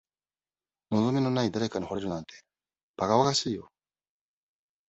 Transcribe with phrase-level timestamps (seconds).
[0.89, 2.33] 望みのない誰かに惚れるなんて、
[2.97, 3.69] ばかばかしいよ。